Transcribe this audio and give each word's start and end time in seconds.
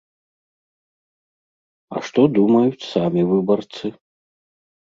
А 1.95 2.03
што 2.07 2.21
думаюць 2.39 2.87
самі 2.93 3.21
выбарцы? 3.33 3.85